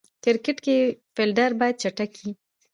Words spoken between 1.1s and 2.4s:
فېلډر باید چټک يي.